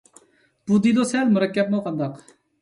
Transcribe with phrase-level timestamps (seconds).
[0.71, 2.19] بۇ دېلو سەل مۇرەككەپمۇ قانداق؟